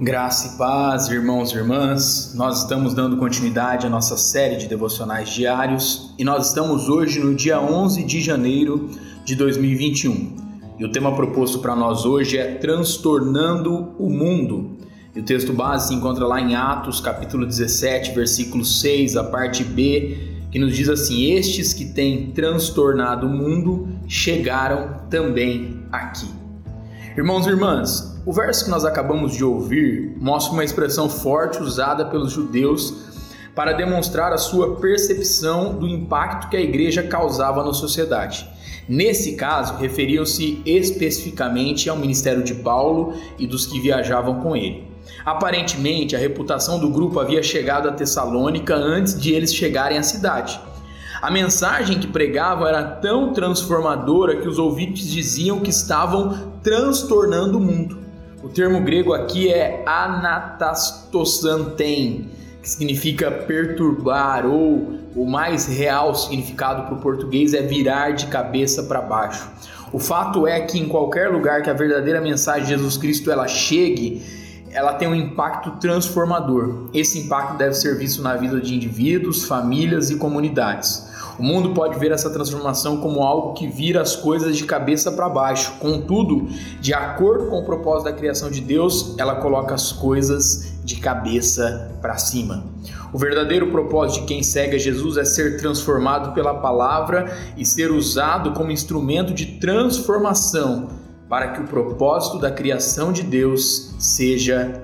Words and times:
Graça 0.00 0.54
e 0.54 0.58
paz, 0.58 1.08
irmãos 1.08 1.50
e 1.50 1.56
irmãs. 1.56 2.32
Nós 2.36 2.62
estamos 2.62 2.94
dando 2.94 3.16
continuidade 3.16 3.84
à 3.84 3.90
nossa 3.90 4.16
série 4.16 4.54
de 4.54 4.68
devocionais 4.68 5.28
diários 5.28 6.14
e 6.16 6.22
nós 6.22 6.46
estamos 6.46 6.88
hoje 6.88 7.18
no 7.18 7.34
dia 7.34 7.60
11 7.60 8.04
de 8.04 8.20
janeiro 8.20 8.90
de 9.24 9.34
2021. 9.34 10.36
E 10.78 10.84
o 10.84 10.92
tema 10.92 11.16
proposto 11.16 11.58
para 11.58 11.74
nós 11.74 12.04
hoje 12.04 12.38
é 12.38 12.54
Transtornando 12.54 13.92
o 13.98 14.08
Mundo. 14.08 14.76
E 15.16 15.18
o 15.18 15.24
texto 15.24 15.52
base 15.52 15.88
se 15.88 15.94
encontra 15.94 16.28
lá 16.28 16.40
em 16.40 16.54
Atos, 16.54 17.00
capítulo 17.00 17.44
17, 17.44 18.12
versículo 18.14 18.64
6, 18.64 19.16
a 19.16 19.24
parte 19.24 19.64
B, 19.64 20.16
que 20.52 20.60
nos 20.60 20.76
diz 20.76 20.88
assim: 20.88 21.32
Estes 21.32 21.72
que 21.72 21.86
têm 21.86 22.30
transtornado 22.30 23.26
o 23.26 23.30
mundo 23.30 23.88
chegaram 24.06 25.00
também 25.10 25.82
aqui. 25.90 26.47
Irmãos 27.16 27.46
e 27.46 27.50
irmãs, 27.50 28.20
o 28.24 28.32
verso 28.32 28.64
que 28.64 28.70
nós 28.70 28.84
acabamos 28.84 29.34
de 29.34 29.44
ouvir 29.44 30.14
mostra 30.20 30.52
uma 30.52 30.64
expressão 30.64 31.08
forte 31.08 31.60
usada 31.60 32.04
pelos 32.04 32.32
judeus 32.32 32.94
para 33.54 33.72
demonstrar 33.72 34.32
a 34.32 34.38
sua 34.38 34.76
percepção 34.76 35.74
do 35.74 35.88
impacto 35.88 36.48
que 36.48 36.56
a 36.56 36.60
igreja 36.60 37.02
causava 37.02 37.64
na 37.64 37.72
sociedade. 37.72 38.48
Nesse 38.88 39.34
caso, 39.34 39.74
referiam-se 39.76 40.62
especificamente 40.64 41.90
ao 41.90 41.96
ministério 41.96 42.44
de 42.44 42.54
Paulo 42.54 43.14
e 43.38 43.46
dos 43.46 43.66
que 43.66 43.80
viajavam 43.80 44.40
com 44.40 44.54
ele. 44.54 44.86
Aparentemente, 45.24 46.14
a 46.14 46.18
reputação 46.18 46.78
do 46.78 46.88
grupo 46.88 47.18
havia 47.18 47.42
chegado 47.42 47.88
a 47.88 47.92
Tessalônica 47.92 48.74
antes 48.74 49.18
de 49.18 49.32
eles 49.32 49.52
chegarem 49.52 49.98
à 49.98 50.02
cidade. 50.02 50.60
A 51.20 51.32
mensagem 51.32 51.98
que 51.98 52.06
pregavam 52.06 52.64
era 52.64 52.84
tão 52.84 53.32
transformadora 53.32 54.36
que 54.36 54.46
os 54.46 54.56
ouvintes 54.56 55.10
diziam 55.10 55.58
que 55.58 55.70
estavam 55.70 56.52
transtornando 56.62 57.58
o 57.58 57.60
mundo. 57.60 57.98
O 58.40 58.48
termo 58.48 58.80
grego 58.82 59.12
aqui 59.12 59.52
é 59.52 59.82
anatastosanten, 59.84 62.30
que 62.62 62.70
significa 62.70 63.32
perturbar, 63.32 64.46
ou 64.46 64.96
o 65.16 65.26
mais 65.26 65.66
real 65.66 66.14
significado 66.14 66.84
para 66.84 66.94
o 66.94 67.00
português 67.00 67.52
é 67.52 67.62
virar 67.62 68.12
de 68.12 68.26
cabeça 68.26 68.84
para 68.84 69.00
baixo. 69.00 69.50
O 69.92 69.98
fato 69.98 70.46
é 70.46 70.60
que 70.60 70.78
em 70.78 70.86
qualquer 70.86 71.30
lugar 71.30 71.62
que 71.62 71.70
a 71.70 71.74
verdadeira 71.74 72.20
mensagem 72.20 72.62
de 72.62 72.68
Jesus 72.68 72.96
Cristo 72.96 73.28
ela 73.28 73.48
chegue, 73.48 74.22
ela 74.78 74.94
tem 74.94 75.08
um 75.08 75.14
impacto 75.14 75.72
transformador. 75.72 76.88
Esse 76.94 77.18
impacto 77.18 77.58
deve 77.58 77.74
ser 77.74 77.98
visto 77.98 78.22
na 78.22 78.36
vida 78.36 78.60
de 78.60 78.76
indivíduos, 78.76 79.44
famílias 79.44 80.08
e 80.08 80.14
comunidades. 80.14 81.08
O 81.36 81.42
mundo 81.42 81.70
pode 81.70 81.98
ver 81.98 82.12
essa 82.12 82.30
transformação 82.30 82.98
como 82.98 83.24
algo 83.24 83.54
que 83.54 83.66
vira 83.66 84.00
as 84.00 84.14
coisas 84.14 84.56
de 84.56 84.62
cabeça 84.62 85.10
para 85.10 85.28
baixo. 85.28 85.72
Contudo, 85.80 86.48
de 86.80 86.94
acordo 86.94 87.46
com 87.46 87.58
o 87.58 87.64
propósito 87.64 88.04
da 88.04 88.12
criação 88.12 88.52
de 88.52 88.60
Deus, 88.60 89.16
ela 89.18 89.34
coloca 89.34 89.74
as 89.74 89.90
coisas 89.90 90.72
de 90.84 90.94
cabeça 91.00 91.90
para 92.00 92.16
cima. 92.16 92.64
O 93.12 93.18
verdadeiro 93.18 93.72
propósito 93.72 94.20
de 94.20 94.26
quem 94.28 94.44
segue 94.44 94.76
a 94.76 94.78
Jesus 94.78 95.16
é 95.16 95.24
ser 95.24 95.58
transformado 95.58 96.32
pela 96.34 96.54
palavra 96.54 97.36
e 97.56 97.64
ser 97.64 97.90
usado 97.90 98.52
como 98.52 98.70
instrumento 98.70 99.34
de 99.34 99.58
transformação 99.58 101.07
para 101.28 101.48
que 101.48 101.60
o 101.60 101.66
propósito 101.66 102.38
da 102.38 102.50
criação 102.50 103.12
de 103.12 103.22
Deus 103.22 103.94
seja 103.98 104.82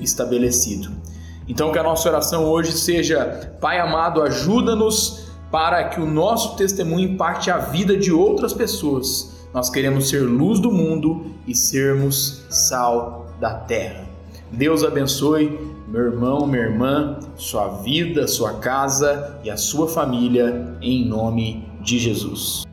estabelecido. 0.00 0.90
Então, 1.48 1.72
que 1.72 1.78
a 1.78 1.82
nossa 1.82 2.08
oração 2.08 2.44
hoje 2.44 2.72
seja: 2.72 3.56
Pai 3.60 3.80
amado, 3.80 4.22
ajuda-nos 4.22 5.30
para 5.50 5.88
que 5.88 6.00
o 6.00 6.06
nosso 6.06 6.56
testemunho 6.56 7.10
impacte 7.10 7.50
a 7.50 7.58
vida 7.58 7.96
de 7.96 8.12
outras 8.12 8.52
pessoas. 8.52 9.40
Nós 9.52 9.68
queremos 9.68 10.08
ser 10.08 10.20
luz 10.20 10.60
do 10.60 10.70
mundo 10.70 11.26
e 11.46 11.56
sermos 11.56 12.44
sal 12.48 13.26
da 13.40 13.54
terra. 13.54 14.04
Deus 14.52 14.84
abençoe 14.84 15.58
meu 15.88 16.02
irmão, 16.02 16.46
minha 16.46 16.62
irmã, 16.62 17.18
sua 17.36 17.68
vida, 17.82 18.28
sua 18.28 18.54
casa 18.54 19.40
e 19.42 19.50
a 19.50 19.56
sua 19.56 19.88
família, 19.88 20.76
em 20.80 21.04
nome 21.04 21.68
de 21.82 21.98
Jesus. 21.98 22.69